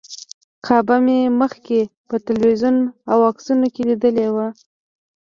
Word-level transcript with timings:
کعبه 0.65 0.95
مې 1.05 1.19
مخکې 1.41 1.79
په 2.07 2.15
تلویزیون 2.27 2.77
او 3.11 3.19
عکسونو 3.29 3.67
کې 3.73 3.81
لیدلې 3.89 4.27
وه. 4.35 4.47